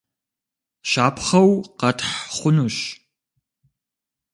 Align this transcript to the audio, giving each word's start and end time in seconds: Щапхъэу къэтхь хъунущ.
Щапхъэу 0.89 1.51
къэтхь 1.79 2.11
хъунущ. 2.35 2.77